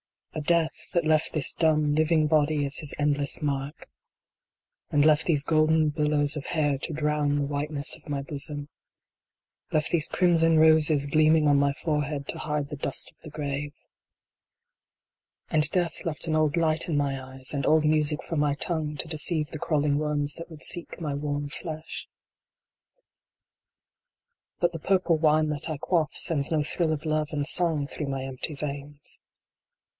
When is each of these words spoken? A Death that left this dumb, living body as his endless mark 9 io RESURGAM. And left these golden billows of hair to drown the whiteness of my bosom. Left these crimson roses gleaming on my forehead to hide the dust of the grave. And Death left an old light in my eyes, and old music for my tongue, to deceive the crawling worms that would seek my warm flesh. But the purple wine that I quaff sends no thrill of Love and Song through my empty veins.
A 0.33 0.41
Death 0.41 0.91
that 0.93 1.05
left 1.05 1.33
this 1.33 1.53
dumb, 1.53 1.93
living 1.93 2.25
body 2.25 2.65
as 2.65 2.77
his 2.77 2.93
endless 2.97 3.41
mark 3.43 3.85
9 3.85 3.85
io 3.85 3.85
RESURGAM. 3.85 4.87
And 4.99 5.05
left 5.05 5.25
these 5.25 5.43
golden 5.43 5.89
billows 5.89 6.35
of 6.35 6.45
hair 6.47 6.79
to 6.79 6.93
drown 6.93 7.35
the 7.35 7.41
whiteness 7.43 7.95
of 7.95 8.09
my 8.09 8.23
bosom. 8.23 8.69
Left 9.71 9.91
these 9.91 10.07
crimson 10.07 10.57
roses 10.57 11.05
gleaming 11.05 11.47
on 11.47 11.59
my 11.59 11.73
forehead 11.73 12.27
to 12.29 12.39
hide 12.39 12.69
the 12.69 12.77
dust 12.77 13.11
of 13.11 13.19
the 13.21 13.29
grave. 13.29 13.73
And 15.51 15.69
Death 15.69 16.03
left 16.05 16.25
an 16.25 16.35
old 16.35 16.57
light 16.57 16.87
in 16.87 16.97
my 16.97 17.21
eyes, 17.21 17.53
and 17.53 17.65
old 17.67 17.85
music 17.85 18.23
for 18.23 18.37
my 18.37 18.55
tongue, 18.55 18.95
to 18.97 19.07
deceive 19.09 19.49
the 19.51 19.59
crawling 19.59 19.99
worms 19.99 20.35
that 20.35 20.49
would 20.49 20.63
seek 20.63 20.99
my 20.99 21.13
warm 21.13 21.49
flesh. 21.49 22.07
But 24.59 24.71
the 24.71 24.79
purple 24.79 25.19
wine 25.19 25.49
that 25.49 25.69
I 25.69 25.77
quaff 25.77 26.15
sends 26.15 26.49
no 26.49 26.63
thrill 26.63 26.93
of 26.93 27.05
Love 27.05 27.27
and 27.31 27.45
Song 27.45 27.85
through 27.85 28.07
my 28.07 28.23
empty 28.23 28.55
veins. 28.55 29.19